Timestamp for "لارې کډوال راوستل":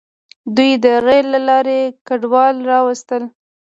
1.49-3.23